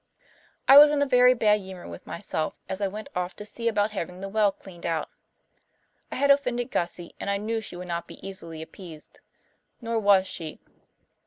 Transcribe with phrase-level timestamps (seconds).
[0.67, 3.67] I was in a very bad humour with myself as I went off to see
[3.67, 5.09] about having the well cleaned out.
[6.11, 9.19] I had offended Gussie and I knew she would not be easily appeased.
[9.79, 10.59] Nor was she.